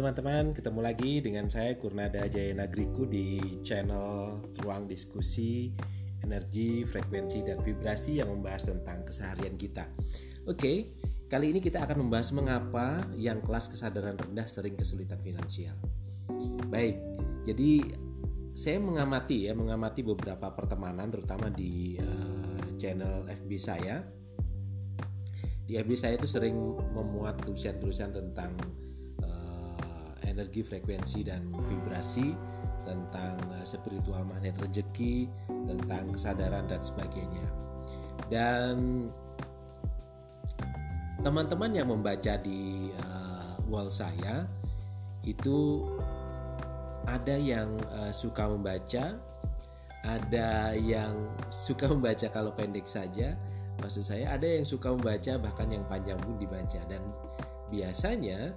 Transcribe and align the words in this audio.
teman-teman, 0.00 0.56
ketemu 0.56 0.80
lagi 0.80 1.20
dengan 1.20 1.44
saya 1.52 1.76
Kurnada 1.76 2.24
Jaya 2.24 2.56
Nagriku 2.56 3.04
di 3.04 3.60
channel 3.60 4.40
Ruang 4.64 4.88
Diskusi 4.88 5.76
Energi, 6.24 6.88
Frekuensi, 6.88 7.44
dan 7.44 7.60
Vibrasi 7.60 8.16
yang 8.16 8.32
membahas 8.32 8.64
tentang 8.64 9.04
keseharian 9.04 9.60
kita. 9.60 9.84
Oke, 10.48 10.96
kali 11.28 11.52
ini 11.52 11.60
kita 11.60 11.84
akan 11.84 12.00
membahas 12.00 12.32
mengapa 12.32 13.04
yang 13.12 13.44
kelas 13.44 13.68
kesadaran 13.68 14.16
rendah 14.16 14.48
sering 14.48 14.72
kesulitan 14.72 15.20
finansial. 15.20 15.76
Baik, 16.72 16.96
jadi 17.44 17.84
saya 18.56 18.80
mengamati 18.80 19.48
ya, 19.48 19.52
mengamati 19.52 20.00
beberapa 20.00 20.48
pertemanan 20.56 21.12
terutama 21.12 21.52
di 21.52 22.00
uh, 22.00 22.72
channel 22.80 23.28
FB 23.28 23.50
saya. 23.60 24.00
Di 25.68 25.76
FB 25.76 25.92
saya 25.92 26.16
itu 26.16 26.24
sering 26.24 26.56
memuat 26.96 27.44
tulisan-tulisan 27.44 28.16
tentang 28.16 28.79
energi 30.40 30.64
frekuensi 30.64 31.20
dan 31.20 31.52
vibrasi 31.68 32.32
tentang 32.88 33.36
eh, 33.60 33.66
spiritual 33.68 34.24
magnet 34.24 34.56
rezeki 34.56 35.28
tentang 35.68 36.08
kesadaran 36.16 36.64
dan 36.64 36.80
sebagainya. 36.80 37.44
Dan 38.32 39.06
teman-teman 41.20 41.76
yang 41.76 41.92
membaca 41.92 42.40
di 42.40 42.88
uh, 42.96 43.60
wall 43.68 43.92
saya 43.92 44.48
itu 45.28 45.84
ada 47.04 47.36
yang 47.36 47.76
uh, 47.92 48.08
suka 48.08 48.48
membaca 48.48 49.20
ada 50.08 50.72
yang 50.80 51.12
suka 51.52 51.92
membaca 51.92 52.24
kalau 52.32 52.56
pendek 52.56 52.88
saja 52.88 53.36
maksud 53.80 54.00
saya 54.04 54.32
ada 54.32 54.48
yang 54.48 54.64
suka 54.64 54.92
membaca 54.92 55.36
bahkan 55.40 55.68
yang 55.72 55.84
panjang 55.88 56.20
pun 56.20 56.36
dibaca. 56.36 56.80
Dan 56.86 57.02
biasanya 57.72 58.52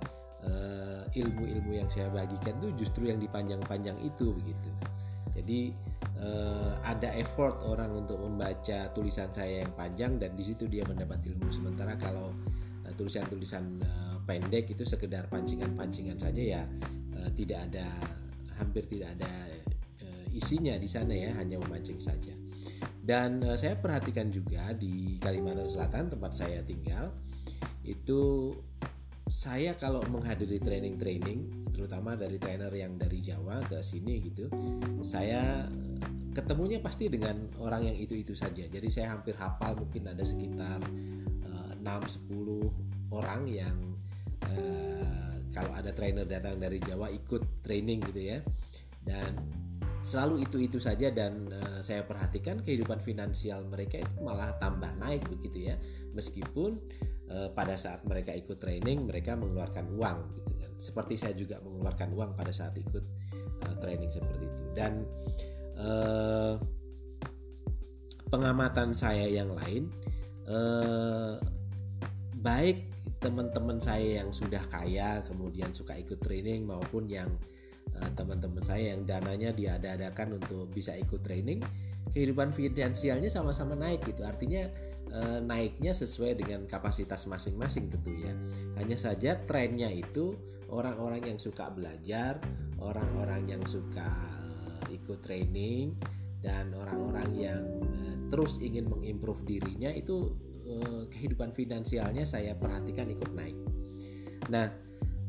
uh, 0.48 1.04
ilmu-ilmu 1.14 1.72
yang 1.78 1.90
saya 1.90 2.10
bagikan 2.10 2.58
tuh 2.60 2.72
justru 2.76 3.10
yang 3.10 3.20
dipanjang-panjang 3.22 3.98
itu 4.02 4.34
begitu. 4.34 4.70
Jadi 5.34 5.74
uh, 6.22 6.78
ada 6.86 7.10
effort 7.18 7.66
orang 7.66 8.06
untuk 8.06 8.22
membaca 8.22 8.90
tulisan 8.94 9.34
saya 9.34 9.66
yang 9.66 9.74
panjang 9.74 10.22
dan 10.22 10.38
di 10.38 10.44
situ 10.46 10.70
dia 10.70 10.86
mendapat 10.86 11.24
ilmu. 11.26 11.50
Sementara 11.50 11.98
kalau 11.98 12.30
uh, 12.86 12.94
tulisan-tulisan 12.94 13.82
uh, 13.82 14.18
pendek 14.24 14.72
itu 14.72 14.86
sekedar 14.86 15.26
pancingan-pancingan 15.28 16.22
saja 16.22 16.62
ya 16.62 16.64
uh, 17.18 17.30
tidak 17.34 17.66
ada 17.72 17.88
hampir 18.62 18.86
tidak 18.86 19.18
ada 19.18 19.32
uh, 20.06 20.26
isinya 20.32 20.78
di 20.78 20.86
sana 20.86 21.14
ya 21.18 21.34
hanya 21.42 21.58
memancing 21.58 21.98
saja. 21.98 22.34
Dan 23.04 23.44
uh, 23.44 23.58
saya 23.58 23.76
perhatikan 23.76 24.32
juga 24.32 24.72
di 24.72 25.18
Kalimantan 25.20 25.68
Selatan 25.68 26.14
tempat 26.14 26.32
saya 26.38 26.64
tinggal 26.64 27.12
itu 27.84 28.54
saya 29.28 29.76
kalau 29.80 30.04
menghadiri 30.12 30.60
training-training 30.60 31.72
terutama 31.72 32.14
dari 32.14 32.36
trainer 32.38 32.72
yang 32.72 33.00
dari 33.00 33.24
Jawa 33.24 33.64
ke 33.66 33.80
sini 33.80 34.20
gitu 34.20 34.52
saya 35.02 35.68
ketemunya 36.34 36.82
pasti 36.82 37.08
dengan 37.08 37.46
orang 37.62 37.94
yang 37.94 37.98
itu-itu 37.98 38.34
saja. 38.34 38.66
Jadi 38.66 38.90
saya 38.90 39.14
hampir 39.14 39.38
hafal 39.38 39.78
mungkin 39.78 40.10
ada 40.10 40.26
sekitar 40.26 40.82
uh, 41.46 41.72
6-10 41.80 43.14
orang 43.14 43.46
yang 43.46 43.78
uh, 44.50 45.38
kalau 45.54 45.72
ada 45.78 45.94
trainer 45.94 46.26
datang 46.26 46.58
dari 46.58 46.82
Jawa 46.82 47.14
ikut 47.14 47.62
training 47.62 48.02
gitu 48.10 48.22
ya. 48.34 48.42
Dan 49.06 49.38
selalu 50.02 50.44
itu-itu 50.50 50.82
saja 50.82 51.14
dan 51.14 51.48
uh, 51.54 51.80
saya 51.86 52.02
perhatikan 52.04 52.60
kehidupan 52.60 53.00
finansial 53.00 53.64
mereka 53.70 54.02
itu 54.02 54.18
malah 54.26 54.58
tambah 54.58 54.90
naik 54.98 55.22
begitu 55.30 55.70
ya. 55.70 55.78
Meskipun 56.18 56.82
pada 57.54 57.76
saat 57.76 58.06
mereka 58.06 58.32
ikut 58.34 58.62
training 58.62 59.10
mereka 59.10 59.34
mengeluarkan 59.34 59.90
uang 59.98 60.18
gitu 60.38 60.54
kan. 60.60 60.72
Seperti 60.78 61.14
saya 61.18 61.34
juga 61.34 61.58
mengeluarkan 61.64 62.10
uang 62.14 62.32
pada 62.38 62.54
saat 62.54 62.78
ikut 62.78 63.04
uh, 63.66 63.76
training 63.82 64.12
seperti 64.14 64.46
itu. 64.46 64.64
Dan 64.78 65.02
uh, 65.82 66.56
pengamatan 68.30 68.94
saya 68.98 69.30
yang 69.30 69.54
lain 69.54 69.94
baik 72.44 72.92
teman-teman 73.24 73.80
saya 73.80 74.20
yang 74.20 74.36
sudah 74.36 74.60
kaya 74.68 75.24
kemudian 75.24 75.72
suka 75.72 75.96
ikut 75.96 76.20
training 76.20 76.68
maupun 76.68 77.08
yang 77.08 77.32
Eh, 77.94 78.12
teman-teman 78.18 78.64
saya 78.66 78.98
yang 78.98 79.06
dananya 79.06 79.54
diada-adakan 79.54 80.42
untuk 80.42 80.66
bisa 80.74 80.98
ikut 80.98 81.22
training 81.22 81.62
kehidupan 82.10 82.50
finansialnya 82.50 83.30
sama-sama 83.30 83.78
naik 83.78 84.02
gitu. 84.06 84.26
Artinya 84.28 84.66
e, 85.08 85.40
naiknya 85.40 85.96
sesuai 85.96 86.36
dengan 86.36 86.68
kapasitas 86.68 87.26
masing-masing 87.32 87.88
tentu 87.88 88.12
ya 88.14 88.36
hanya 88.78 89.00
saja 89.00 89.40
trennya 89.40 89.88
itu 89.88 90.36
orang-orang 90.68 91.24
yang 91.24 91.40
suka 91.40 91.72
belajar 91.72 92.44
orang-orang 92.78 93.48
yang 93.56 93.64
suka 93.64 94.04
e, 94.44 95.00
ikut 95.00 95.24
training 95.24 95.96
dan 96.44 96.76
orang-orang 96.76 97.30
yang 97.40 97.64
terus 98.28 98.60
ingin 98.60 98.92
mengimprove 98.92 99.48
dirinya 99.48 99.88
itu 99.88 100.36
kehidupan 101.08 101.56
finansialnya 101.56 102.28
saya 102.28 102.52
perhatikan 102.60 103.08
ikut 103.08 103.32
naik. 103.32 103.56
Nah 104.52 104.68
Eh, 104.68 104.83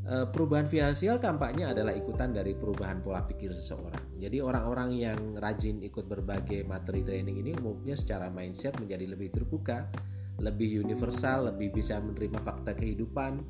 perubahan 0.05 0.69
finansial 0.69 1.17
tampaknya 1.17 1.73
adalah 1.73 1.89
ikutan 1.89 2.29
dari 2.29 2.53
perubahan 2.53 3.01
pola 3.01 3.25
pikir 3.25 3.49
seseorang. 3.57 4.21
Jadi 4.21 4.37
orang-orang 4.37 4.93
yang 4.93 5.19
rajin 5.33 5.81
ikut 5.81 6.05
berbagai 6.05 6.61
materi 6.61 7.01
training 7.01 7.41
ini 7.41 7.51
umumnya 7.57 7.97
secara 7.97 8.29
mindset 8.29 8.77
menjadi 8.77 9.17
lebih 9.17 9.33
terbuka, 9.33 9.89
lebih 10.37 10.85
universal, 10.85 11.49
lebih 11.49 11.73
bisa 11.73 11.97
menerima 11.97 12.37
fakta 12.37 12.77
kehidupan 12.77 13.41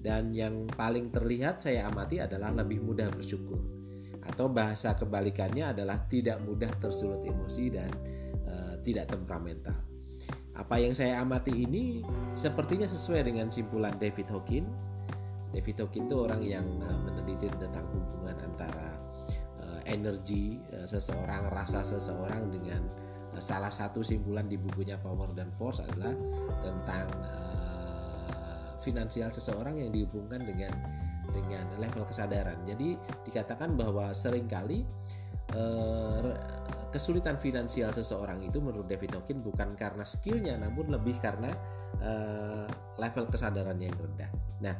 dan 0.00 0.32
yang 0.32 0.64
paling 0.72 1.12
terlihat 1.12 1.60
saya 1.60 1.84
amati 1.84 2.24
adalah 2.24 2.48
lebih 2.56 2.80
mudah 2.80 3.12
bersyukur. 3.12 3.60
Atau 4.24 4.48
bahasa 4.48 4.96
kebalikannya 4.96 5.76
adalah 5.76 6.08
tidak 6.08 6.40
mudah 6.40 6.72
tersulut 6.80 7.20
emosi 7.24 7.64
dan 7.68 7.92
uh, 8.48 8.74
tidak 8.80 9.12
temperamental. 9.12 9.76
Apa 10.56 10.80
yang 10.80 10.96
saya 10.96 11.20
amati 11.20 11.52
ini 11.52 12.04
sepertinya 12.36 12.88
sesuai 12.88 13.28
dengan 13.28 13.52
simpulan 13.52 13.96
David 13.96 14.28
Hawkins 14.28 14.89
David 15.50 15.76
Hawkins 15.82 16.06
itu 16.06 16.16
orang 16.16 16.42
yang 16.46 16.66
uh, 16.82 16.98
meneliti 17.02 17.50
tentang 17.58 17.86
hubungan 17.90 18.36
antara 18.46 18.98
uh, 19.58 19.80
energi 19.86 20.62
uh, 20.74 20.86
seseorang, 20.86 21.50
rasa 21.50 21.82
seseorang 21.82 22.50
dengan 22.50 22.86
uh, 23.34 23.42
salah 23.42 23.70
satu 23.70 24.00
simpulan 24.00 24.46
di 24.46 24.54
bukunya 24.54 24.94
Power 24.98 25.34
dan 25.34 25.50
Force 25.54 25.82
adalah 25.82 26.14
tentang 26.62 27.06
uh, 27.26 28.78
finansial 28.78 29.28
seseorang 29.34 29.82
yang 29.82 29.90
dihubungkan 29.90 30.46
dengan 30.46 30.72
dengan 31.30 31.66
level 31.78 32.02
kesadaran. 32.06 32.58
Jadi 32.66 32.98
dikatakan 33.26 33.78
bahwa 33.78 34.10
sering 34.10 34.50
kali 34.50 34.82
uh, 35.54 36.34
kesulitan 36.90 37.38
finansial 37.38 37.94
seseorang 37.94 38.42
itu 38.42 38.58
menurut 38.58 38.90
David 38.90 39.14
Hawkins 39.14 39.42
bukan 39.46 39.78
karena 39.78 40.02
skillnya, 40.02 40.58
namun 40.58 40.90
lebih 40.90 41.22
karena 41.22 41.54
uh, 42.02 42.66
level 42.98 43.30
kesadaran 43.30 43.78
yang 43.78 43.94
rendah. 43.94 44.30
Nah, 44.60 44.74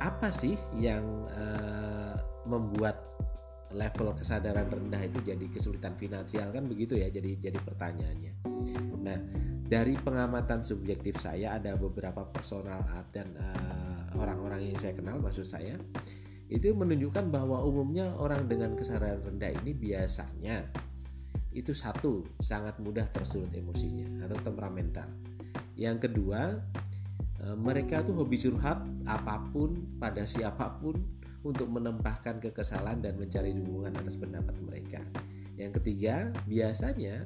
apa 0.00 0.28
sih 0.28 0.56
yang 0.76 1.04
uh, 1.30 2.14
membuat 2.46 3.06
level 3.74 4.14
kesadaran 4.14 4.70
rendah 4.70 5.02
itu 5.02 5.18
jadi 5.20 5.46
kesulitan 5.50 5.98
finansial 5.98 6.54
kan 6.54 6.64
begitu 6.70 6.96
ya 6.96 7.10
jadi 7.10 7.50
jadi 7.50 7.58
pertanyaannya. 7.60 8.32
Nah 9.02 9.18
dari 9.66 9.98
pengamatan 9.98 10.62
subjektif 10.62 11.18
saya 11.18 11.58
ada 11.58 11.74
beberapa 11.74 12.22
personal 12.30 12.86
dan 13.10 13.34
orang 13.34 13.50
eh, 13.50 14.02
orang-orang 14.16 14.60
yang 14.70 14.78
saya 14.78 14.94
kenal 14.94 15.18
maksud 15.18 15.42
saya 15.42 15.74
itu 16.46 16.70
menunjukkan 16.70 17.26
bahwa 17.34 17.58
umumnya 17.66 18.14
orang 18.22 18.46
dengan 18.46 18.78
kesadaran 18.78 19.18
rendah 19.18 19.50
ini 19.66 19.74
biasanya 19.74 20.70
itu 21.50 21.74
satu 21.74 22.22
sangat 22.38 22.78
mudah 22.78 23.10
tersulut 23.10 23.50
emosinya 23.50 24.28
atau 24.28 24.38
temperamental. 24.38 25.10
Yang 25.74 26.08
kedua 26.08 26.62
mereka 27.54 28.02
tuh 28.02 28.18
hobi 28.18 28.40
curhat 28.40 28.82
apa 29.06 29.46
pun 29.54 29.78
pada 30.02 30.26
siapa 30.26 30.82
pun 30.82 30.98
untuk 31.46 31.70
menempahkan 31.70 32.42
kekesalan 32.42 32.98
dan 32.98 33.14
mencari 33.14 33.54
dukungan 33.54 33.94
atas 33.94 34.18
pendapat 34.18 34.56
mereka. 34.66 35.02
Yang 35.54 35.78
ketiga, 35.80 36.34
biasanya 36.50 37.22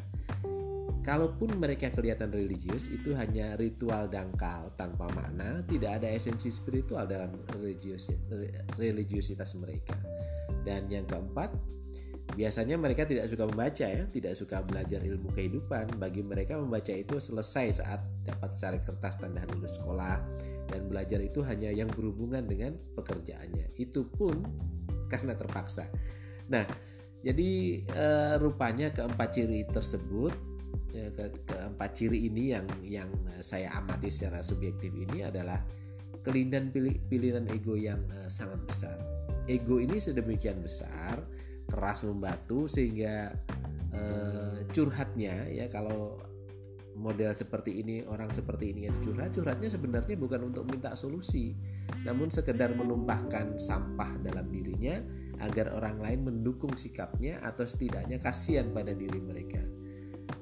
kalaupun 1.00 1.56
mereka 1.56 1.88
kelihatan 1.88 2.28
religius 2.28 2.92
itu 2.92 3.16
hanya 3.16 3.56
ritual 3.56 4.06
dangkal 4.06 4.70
tanpa 4.76 5.08
makna, 5.16 5.64
tidak 5.64 6.02
ada 6.02 6.08
esensi 6.12 6.52
spiritual 6.52 7.08
dalam 7.08 7.32
religius, 7.56 8.12
religiusitas 8.76 9.56
mereka. 9.56 9.96
Dan 10.62 10.92
yang 10.92 11.08
keempat, 11.08 11.56
Biasanya 12.40 12.80
mereka 12.80 13.04
tidak 13.04 13.28
suka 13.28 13.44
membaca 13.44 13.84
ya, 13.84 14.08
tidak 14.08 14.32
suka 14.32 14.64
belajar 14.64 15.04
ilmu 15.04 15.28
kehidupan. 15.36 16.00
Bagi 16.00 16.24
mereka 16.24 16.56
membaca 16.56 16.88
itu 16.88 17.20
selesai 17.20 17.84
saat 17.84 18.00
dapat 18.24 18.56
secara 18.56 18.80
kertas 18.80 19.20
tanda 19.20 19.44
lulus 19.52 19.76
sekolah 19.76 20.24
dan 20.72 20.88
belajar 20.88 21.20
itu 21.20 21.44
hanya 21.44 21.68
yang 21.68 21.92
berhubungan 21.92 22.48
dengan 22.48 22.80
pekerjaannya. 22.96 23.76
Itu 23.76 24.08
pun 24.08 24.40
karena 25.12 25.36
terpaksa. 25.36 25.84
Nah, 26.48 26.64
jadi 27.20 27.84
e, 27.84 28.06
rupanya 28.40 28.88
keempat 28.88 29.36
ciri 29.36 29.68
tersebut 29.68 30.32
ya, 30.96 31.12
ke, 31.12 31.28
keempat 31.44 31.92
ciri 31.92 32.24
ini 32.24 32.56
yang 32.56 32.64
yang 32.80 33.12
saya 33.44 33.68
amati 33.76 34.08
secara 34.08 34.40
subjektif 34.40 34.96
ini 34.96 35.28
adalah 35.28 35.60
kelindan 36.24 36.72
pilihan 37.08 37.44
ego 37.52 37.76
yang 37.76 38.00
uh, 38.12 38.28
sangat 38.28 38.60
besar. 38.68 38.96
Ego 39.48 39.80
ini 39.80 39.96
sedemikian 39.96 40.60
besar, 40.60 41.16
keras 41.70 42.02
membatu 42.02 42.66
sehingga 42.66 43.32
uh, 43.94 44.66
curhatnya 44.74 45.46
ya 45.48 45.70
kalau 45.70 46.18
model 46.98 47.32
seperti 47.32 47.80
ini 47.80 48.04
orang 48.04 48.28
seperti 48.28 48.74
ini 48.74 48.90
yang 48.90 48.96
curhat 49.00 49.32
curhatnya 49.32 49.70
sebenarnya 49.72 50.18
bukan 50.20 50.52
untuk 50.52 50.68
minta 50.68 50.92
solusi 50.92 51.56
namun 52.04 52.28
sekedar 52.28 52.74
menumpahkan 52.76 53.56
sampah 53.56 54.20
dalam 54.20 54.50
dirinya 54.52 55.00
agar 55.40 55.72
orang 55.72 55.96
lain 55.98 56.20
mendukung 56.28 56.76
sikapnya 56.76 57.40
atau 57.40 57.64
setidaknya 57.64 58.20
kasihan 58.20 58.68
pada 58.70 58.92
diri 58.92 59.18
mereka. 59.18 59.60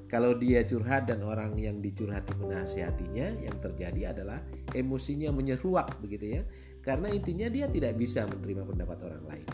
Kalau 0.09 0.33
dia 0.33 0.65
curhat 0.65 1.05
dan 1.05 1.21
orang 1.21 1.53
yang 1.61 1.85
dicurhati 1.85 2.33
menasihatinya, 2.41 3.45
yang 3.45 3.57
terjadi 3.61 4.09
adalah 4.09 4.41
emosinya 4.73 5.29
menyeruak 5.29 6.01
begitu 6.01 6.41
ya. 6.41 6.43
Karena 6.81 7.13
intinya 7.13 7.45
dia 7.45 7.69
tidak 7.69 7.93
bisa 7.93 8.25
menerima 8.25 8.65
pendapat 8.65 8.97
orang 9.05 9.23
lain. 9.29 9.47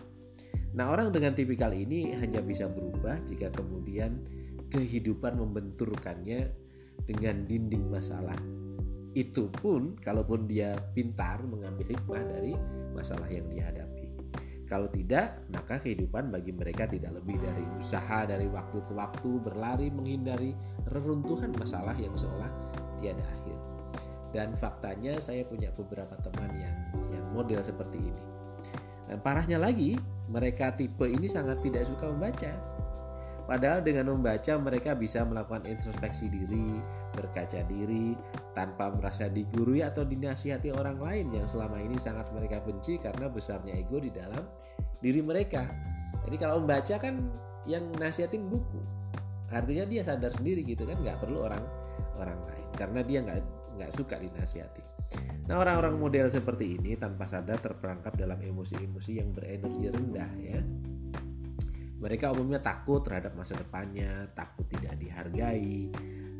Nah, 0.75 0.91
orang 0.91 1.07
dengan 1.15 1.31
tipikal 1.31 1.71
ini 1.71 2.11
hanya 2.19 2.43
bisa 2.43 2.67
berubah 2.67 3.23
jika 3.23 3.47
kemudian 3.55 4.19
kehidupan 4.67 5.39
membenturkannya 5.39 6.51
dengan 7.07 7.47
dinding 7.47 7.87
masalah. 7.87 8.35
Itu 9.15 9.47
pun 9.47 9.95
kalaupun 9.95 10.51
dia 10.51 10.75
pintar 10.91 11.39
mengambil 11.47 11.87
hikmah 11.87 12.23
dari 12.27 12.51
masalah 12.91 13.31
yang 13.31 13.47
dihadapi. 13.47 14.11
Kalau 14.65 14.91
tidak, 14.91 15.45
maka 15.53 15.79
kehidupan 15.79 16.33
bagi 16.33 16.51
mereka 16.51 16.89
tidak 16.89 17.23
lebih 17.23 17.37
dari 17.39 17.63
usaha 17.77 18.25
dari 18.27 18.49
waktu 18.49 18.81
ke 18.83 18.93
waktu 18.97 19.31
berlari 19.39 19.87
menghindari 19.93 20.51
reruntuhan 20.89 21.53
masalah 21.55 21.93
yang 21.95 22.17
seolah 22.17 22.49
tiada 22.99 23.23
akhir. 23.23 23.57
Dan 24.33 24.51
faktanya 24.59 25.21
saya 25.23 25.47
punya 25.47 25.71
beberapa 25.71 26.17
teman 26.19 26.51
yang 26.57 26.75
yang 27.13 27.25
model 27.31 27.63
seperti 27.63 28.03
ini. 28.03 28.25
Dan 29.05 29.21
parahnya 29.21 29.61
lagi, 29.61 29.95
mereka 30.29 30.73
tipe 30.73 31.05
ini 31.05 31.29
sangat 31.29 31.61
tidak 31.61 31.85
suka 31.85 32.09
membaca. 32.09 32.51
Padahal 33.45 33.85
dengan 33.85 34.09
membaca 34.09 34.57
mereka 34.57 34.97
bisa 34.97 35.21
melakukan 35.21 35.69
introspeksi 35.69 36.33
diri, 36.33 36.81
berkaca 37.13 37.61
diri, 37.69 38.17
tanpa 38.57 38.89
merasa 38.89 39.29
digurui 39.29 39.85
atau 39.85 40.01
dinasihati 40.01 40.73
orang 40.73 40.97
lain 40.97 41.29
yang 41.29 41.45
selama 41.45 41.77
ini 41.77 41.93
sangat 42.01 42.25
mereka 42.33 42.57
benci 42.65 42.97
karena 42.97 43.29
besarnya 43.29 43.77
ego 43.77 44.01
di 44.01 44.09
dalam 44.09 44.41
diri 44.97 45.21
mereka. 45.21 45.61
Jadi 46.25 46.41
kalau 46.41 46.57
membaca 46.65 46.97
kan 46.97 47.21
yang 47.69 47.85
nasihatin 48.01 48.49
buku, 48.49 48.81
artinya 49.53 49.85
dia 49.85 50.01
sadar 50.01 50.33
sendiri 50.33 50.65
gitu 50.65 50.89
kan, 50.89 50.97
nggak 51.05 51.21
perlu 51.21 51.45
orang 51.45 51.61
orang 52.17 52.41
lain 52.49 52.67
karena 52.73 53.05
dia 53.05 53.21
nggak 53.21 53.41
nggak 53.77 53.91
suka 53.93 54.17
dinasihati. 54.17 54.94
Nah 55.45 55.61
orang-orang 55.61 56.01
model 56.01 56.27
seperti 56.33 56.81
ini 56.81 56.97
tanpa 56.97 57.29
sadar 57.29 57.61
terperangkap 57.61 58.17
dalam 58.17 58.41
emosi-emosi 58.41 59.11
yang 59.21 59.29
berenergi 59.29 59.87
rendah 59.93 60.31
ya 60.41 60.59
mereka 62.05 62.29
umumnya 62.29 62.61
takut 62.61 63.01
terhadap 63.01 63.33
masa 63.33 63.57
depannya, 63.57 64.29
takut 64.37 64.69
tidak 64.69 64.93
dihargai, 65.01 65.89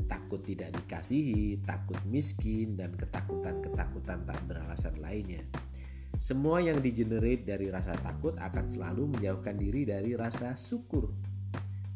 takut 0.06 0.45
tidak 0.45 0.69
dikasihi, 0.77 1.63
takut 1.65 1.97
miskin, 2.06 2.77
dan 2.77 2.94
ketakutan-ketakutan 2.94 4.29
tak 4.29 4.39
beralasan 4.45 4.94
lainnya. 5.01 5.41
Semua 6.21 6.62
yang 6.62 6.85
digenerate 6.85 7.50
dari 7.50 7.73
rasa 7.73 7.97
takut 7.97 8.38
akan 8.38 8.69
selalu 8.69 9.17
menjauhkan 9.17 9.57
diri 9.57 9.89
dari 9.89 10.13
rasa 10.13 10.53
syukur. 10.53 11.09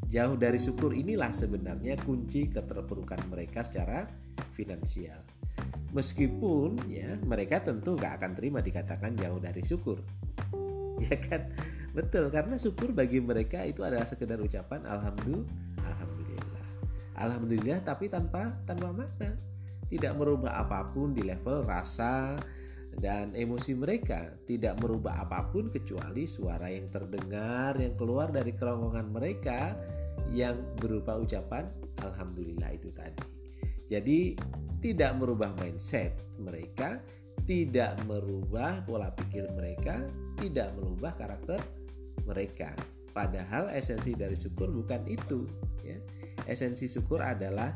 Jauh 0.09 0.33
dari 0.33 0.57
syukur 0.57 0.89
inilah 0.89 1.29
sebenarnya 1.29 1.93
kunci 2.01 2.49
keterpurukan 2.49 3.21
mereka 3.29 3.61
secara 3.61 4.09
finansial. 4.57 5.21
Meskipun 5.89 6.77
ya 6.85 7.17
mereka 7.25 7.65
tentu 7.65 7.97
gak 7.97 8.21
akan 8.21 8.37
terima 8.37 8.61
dikatakan 8.61 9.17
jauh 9.17 9.41
dari 9.41 9.61
syukur. 9.65 9.99
Ya 10.99 11.15
kan? 11.15 11.55
Betul, 11.95 12.27
karena 12.27 12.59
syukur 12.59 12.91
bagi 12.91 13.23
mereka 13.23 13.63
itu 13.63 13.87
adalah 13.87 14.03
sekedar 14.03 14.35
ucapan 14.35 14.83
alhamdulillah, 14.83 15.47
alhamdulillah. 15.79 16.65
Alhamdulillah 17.15 17.79
tapi 17.87 18.11
tanpa 18.11 18.59
tanpa 18.67 18.91
makna. 18.91 19.39
Tidak 19.87 20.11
merubah 20.19 20.59
apa 20.59 20.91
pun 20.91 21.15
di 21.15 21.23
level 21.23 21.63
rasa 21.63 22.35
dan 22.99 23.31
emosi 23.31 23.79
mereka, 23.79 24.35
tidak 24.43 24.75
merubah 24.83 25.23
apa 25.23 25.47
pun 25.49 25.71
kecuali 25.71 26.27
suara 26.27 26.67
yang 26.67 26.91
terdengar 26.91 27.79
yang 27.79 27.95
keluar 27.95 28.27
dari 28.27 28.51
kerongkongan 28.51 29.07
mereka 29.09 29.73
yang 30.29 30.59
berupa 30.77 31.17
ucapan 31.17 31.69
alhamdulillah 32.03 32.75
itu 32.75 32.91
tadi. 32.91 33.23
Jadi 33.89 34.37
tidak 34.79 35.11
merubah 35.19 35.51
mindset 35.59 36.15
mereka, 36.39 37.03
tidak 37.43 37.99
merubah 38.07 38.79
pola 38.87 39.11
pikir 39.15 39.47
mereka, 39.55 40.03
tidak 40.39 40.71
merubah 40.79 41.13
karakter 41.15 41.61
mereka. 42.23 42.75
Padahal 43.11 43.69
esensi 43.73 44.13
dari 44.15 44.35
syukur 44.37 44.71
bukan 44.71 45.03
itu. 45.09 45.47
Ya. 45.83 45.97
Esensi 46.47 46.87
syukur 46.87 47.19
adalah 47.19 47.75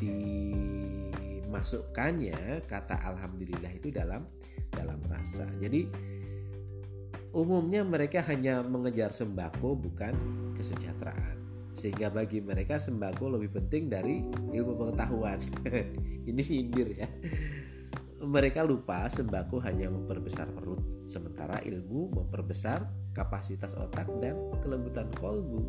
dimasukkannya 0.00 2.66
kata 2.66 2.98
alhamdulillah 2.98 3.70
itu 3.76 3.90
dalam 3.94 4.26
dalam 4.74 4.98
rasa. 5.06 5.46
Jadi 5.62 5.86
umumnya 7.34 7.84
mereka 7.86 8.22
hanya 8.26 8.62
mengejar 8.66 9.14
sembako 9.14 9.78
bukan 9.78 10.14
kesejahteraan. 10.58 11.33
Sehingga 11.74 12.08
bagi 12.08 12.38
mereka 12.38 12.78
sembako 12.78 13.34
lebih 13.34 13.58
penting 13.58 13.90
dari 13.90 14.22
ilmu 14.54 14.72
pengetahuan. 14.78 15.42
Ini 16.30 16.42
hindir 16.46 16.88
ya 16.94 17.08
mereka 18.24 18.64
lupa 18.64 19.04
sembako 19.06 19.60
hanya 19.62 19.92
memperbesar 19.92 20.48
perut, 20.56 20.80
sementara 21.04 21.60
ilmu 21.60 22.08
memperbesar 22.12 22.88
kapasitas 23.12 23.76
otak 23.76 24.08
dan 24.18 24.34
kelembutan 24.64 25.12
kolbu. 25.20 25.68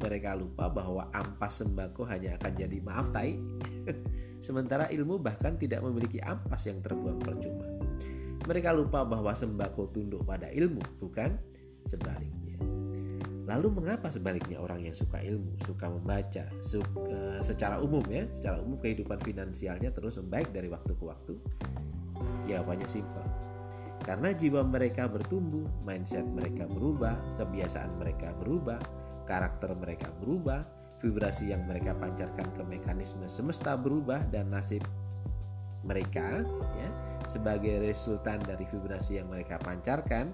Mereka 0.00 0.34
lupa 0.40 0.72
bahwa 0.72 1.12
ampas 1.12 1.60
sembako 1.60 2.08
hanya 2.08 2.40
akan 2.40 2.52
jadi 2.56 2.78
maaf 2.80 3.12
tai, 3.12 3.36
sementara 4.46 4.88
ilmu 4.88 5.20
bahkan 5.20 5.54
tidak 5.60 5.84
memiliki 5.84 6.18
ampas 6.24 6.64
yang 6.66 6.80
terbuang 6.80 7.20
percuma. 7.20 7.68
Mereka 8.48 8.74
lupa 8.74 9.06
bahwa 9.06 9.30
sembako 9.30 9.92
tunduk 9.94 10.26
pada 10.26 10.50
ilmu, 10.50 10.82
bukan 10.98 11.38
sebaliknya. 11.86 12.41
Lalu 13.42 13.82
mengapa 13.82 14.06
sebaliknya 14.06 14.62
orang 14.62 14.86
yang 14.86 14.94
suka 14.94 15.18
ilmu, 15.18 15.58
suka 15.66 15.90
membaca, 15.90 16.46
suka, 16.62 17.42
secara 17.42 17.82
umum 17.82 18.02
ya, 18.06 18.30
secara 18.30 18.62
umum 18.62 18.78
kehidupan 18.78 19.18
finansialnya 19.18 19.90
terus 19.90 20.14
membaik 20.22 20.54
dari 20.54 20.70
waktu 20.70 20.94
ke 20.94 21.04
waktu? 21.04 21.34
Jawabannya 22.46 22.86
simpel. 22.86 23.26
Karena 24.02 24.34
jiwa 24.34 24.62
mereka 24.66 25.06
bertumbuh, 25.10 25.66
mindset 25.82 26.26
mereka 26.26 26.70
berubah, 26.70 27.18
kebiasaan 27.38 27.98
mereka 27.98 28.34
berubah, 28.38 28.78
karakter 29.26 29.74
mereka 29.74 30.10
berubah, 30.22 30.62
vibrasi 31.02 31.50
yang 31.50 31.66
mereka 31.66 31.98
pancarkan 31.98 32.46
ke 32.54 32.62
mekanisme 32.62 33.26
semesta 33.26 33.74
berubah 33.74 34.22
dan 34.30 34.54
nasib 34.54 34.86
mereka 35.82 36.46
ya 36.78 36.88
sebagai 37.26 37.82
resultan 37.82 38.38
dari 38.46 38.62
vibrasi 38.70 39.18
yang 39.18 39.26
mereka 39.26 39.58
pancarkan 39.58 40.30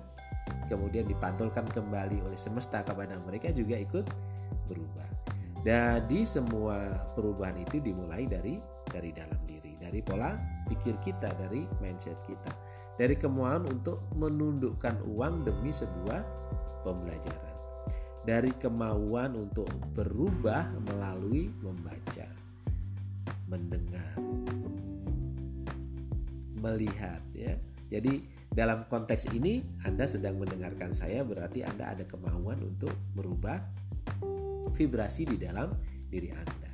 kemudian 0.69 1.09
dipantulkan 1.09 1.67
kembali 1.73 2.23
oleh 2.23 2.39
semesta 2.39 2.85
kepada 2.85 3.17
mereka 3.25 3.51
juga 3.51 3.81
ikut 3.81 4.07
berubah. 4.69 5.09
Jadi 5.67 6.23
semua 6.23 7.09
perubahan 7.19 7.59
itu 7.59 7.83
dimulai 7.83 8.25
dari 8.31 8.63
dari 8.89 9.11
dalam 9.11 9.37
diri, 9.45 9.75
dari 9.77 10.01
pola 10.01 10.39
pikir 10.71 10.97
kita, 11.03 11.35
dari 11.35 11.67
mindset 11.83 12.17
kita, 12.25 12.53
dari 12.97 13.19
kemauan 13.19 13.67
untuk 13.67 14.01
menundukkan 14.15 15.03
uang 15.05 15.45
demi 15.45 15.75
sebuah 15.75 16.23
pembelajaran, 16.87 17.57
dari 18.23 18.55
kemauan 18.57 19.35
untuk 19.35 19.69
berubah 19.93 20.73
melalui 20.89 21.51
membaca, 21.61 22.29
mendengar, 23.51 24.15
melihat 26.59 27.23
ya. 27.35 27.59
Jadi 27.89 28.38
dalam 28.59 28.91
konteks 28.91 29.31
ini 29.31 29.63
Anda 29.87 30.03
sedang 30.03 30.43
mendengarkan 30.43 30.91
saya 30.91 31.23
berarti 31.23 31.63
Anda 31.63 31.95
ada 31.95 32.03
kemauan 32.03 32.59
untuk 32.67 32.91
merubah 33.15 33.63
vibrasi 34.75 35.31
di 35.31 35.39
dalam 35.39 35.79
diri 36.11 36.35
Anda. 36.35 36.67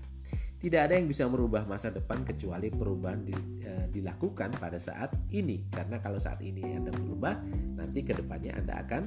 Tidak 0.64 0.80
ada 0.80 0.96
yang 0.96 1.04
bisa 1.04 1.28
merubah 1.28 1.68
masa 1.68 1.92
depan 1.92 2.24
kecuali 2.24 2.72
perubahan 2.72 3.20
di, 3.28 3.36
e, 3.60 3.92
dilakukan 3.92 4.56
pada 4.56 4.80
saat 4.80 5.12
ini. 5.28 5.68
Karena 5.68 6.00
kalau 6.00 6.16
saat 6.16 6.40
ini 6.40 6.72
Anda 6.72 6.88
berubah, 6.88 7.36
nanti 7.76 8.00
ke 8.00 8.16
depannya 8.16 8.56
Anda 8.56 8.80
akan 8.80 9.02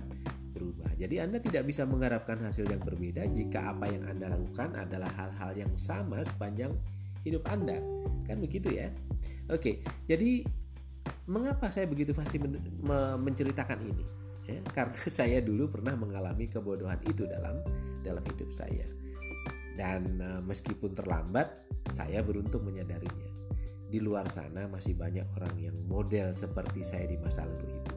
berubah. 0.53 0.93
Jadi 1.01 1.17
Anda 1.17 1.41
tidak 1.41 1.65
bisa 1.65 1.81
mengharapkan 1.89 2.38
hasil 2.46 2.69
yang 2.69 2.86
berbeda 2.86 3.25
jika 3.34 3.74
apa 3.74 3.89
yang 3.89 4.05
Anda 4.05 4.38
lakukan 4.38 4.77
adalah 4.77 5.10
hal-hal 5.17 5.57
yang 5.57 5.74
sama 5.74 6.22
sepanjang 6.22 6.77
hidup 7.25 7.41
Anda. 7.50 7.81
Kan 8.29 8.38
begitu 8.38 8.69
ya? 8.77 8.93
Oke, 9.50 9.81
jadi 10.05 10.46
mengapa 11.27 11.67
saya 11.69 11.86
begitu 11.86 12.15
fasih 12.15 12.39
men 12.41 12.63
menceritakan 13.22 13.84
ini? 13.84 14.05
Ya, 14.48 14.63
karena 14.75 14.96
saya 15.07 15.43
dulu 15.43 15.67
pernah 15.67 15.93
mengalami 15.93 16.48
kebodohan 16.48 17.00
itu 17.03 17.27
dalam 17.27 17.60
dalam 18.01 18.24
hidup 18.24 18.48
saya 18.48 18.88
dan 19.77 20.17
uh, 20.24 20.41
meskipun 20.41 20.98
terlambat 20.98 21.51
saya 21.93 22.25
beruntung 22.25 22.65
menyadarinya 22.65 23.27
di 23.88 24.03
luar 24.03 24.27
sana 24.27 24.67
masih 24.67 24.98
banyak 24.98 25.24
orang 25.39 25.55
yang 25.63 25.77
model 25.88 26.36
seperti 26.36 26.84
saya 26.84 27.07
di 27.07 27.15
masa 27.15 27.48
lalu 27.48 27.72
itu. 27.72 27.93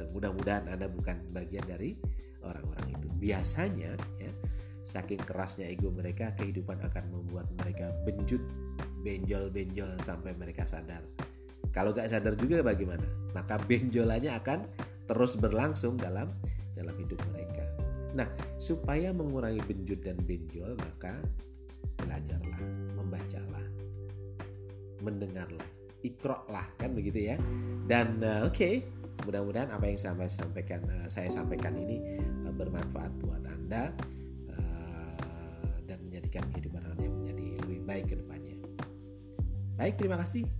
Dan 0.00 0.06
mudah-mudahan 0.16 0.64
Anda 0.72 0.88
bukan 0.88 1.20
bagian 1.36 1.68
dari 1.68 2.00
orang-orang 2.40 2.96
itu. 2.96 3.06
Biasanya 3.20 4.00
ya, 4.16 4.32
saking 4.80 5.20
kerasnya 5.20 5.68
ego 5.68 5.92
mereka, 5.92 6.32
kehidupan 6.40 6.80
akan 6.80 7.04
membuat 7.12 7.52
mereka 7.60 7.92
benjut, 8.08 8.40
benjol-benjol 9.04 10.00
sampai 10.00 10.32
mereka 10.40 10.64
sadar. 10.64 11.04
Kalau 11.70 11.94
gak 11.94 12.10
sadar 12.10 12.34
juga 12.34 12.62
bagaimana? 12.62 13.06
Maka 13.34 13.58
benjolannya 13.70 14.34
akan 14.34 14.66
terus 15.06 15.38
berlangsung 15.38 15.98
dalam 15.98 16.30
dalam 16.74 16.94
hidup 16.98 17.18
mereka. 17.34 17.66
Nah, 18.14 18.26
supaya 18.58 19.14
mengurangi 19.14 19.62
benjut 19.62 20.02
dan 20.02 20.18
benjol, 20.26 20.74
maka 20.74 21.22
belajarlah, 22.02 22.62
membacalah, 22.98 23.64
mendengarlah, 24.98 25.68
ikroklah 26.02 26.66
kan 26.78 26.90
begitu 26.90 27.30
ya. 27.30 27.36
Dan 27.86 28.18
uh, 28.22 28.50
oke, 28.50 28.54
okay, 28.54 28.82
mudah-mudahan 29.26 29.70
apa 29.70 29.86
yang 29.86 29.98
saya 29.98 30.26
sampaikan 30.26 30.82
uh, 30.90 31.06
saya 31.06 31.30
sampaikan 31.30 31.78
ini 31.78 32.18
uh, 32.46 32.54
bermanfaat 32.54 33.14
buat 33.22 33.42
anda 33.46 33.94
dan 35.90 35.98
menjadikan 36.06 36.46
kehidupan 36.54 36.86
anda 36.86 37.02
menjadi 37.02 37.46
lebih 37.66 37.82
baik 37.82 38.04
ke 38.06 38.14
depannya. 38.14 38.56
Baik, 39.74 39.98
terima 39.98 40.22
kasih. 40.22 40.59